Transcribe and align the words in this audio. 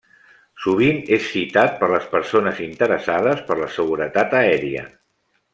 Sovint 0.61 1.01
és 1.17 1.27
citat 1.33 1.75
per 1.83 1.91
les 1.93 2.09
persones 2.15 2.63
interessades 2.69 3.47
per 3.51 3.61
la 3.63 3.71
seguretat 3.79 4.39
aèria. 4.43 4.91